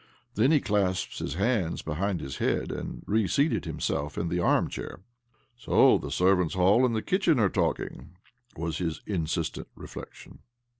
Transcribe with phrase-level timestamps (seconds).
[0.33, 4.67] Then he clasped his hands behind his head, and re seated himself in the arm
[4.67, 5.01] chair."
[5.59, 8.15] So the servants' hall and the kitchen are talking!"
[8.57, 10.39] was his insistent reflection.